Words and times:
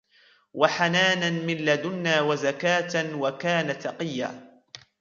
وَحَنَانًا 0.53 1.29
مِنْ 1.29 1.55
لَدُنَّا 1.65 2.21
وَزَكَاةً 2.21 3.15
وَكَانَ 3.15 3.79
تَقِيًّا 3.79 4.51